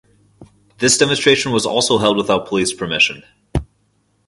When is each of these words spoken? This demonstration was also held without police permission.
This 0.79 0.97
demonstration 0.97 1.51
was 1.51 1.63
also 1.67 1.99
held 1.99 2.17
without 2.17 2.47
police 2.47 2.73
permission. 2.73 3.23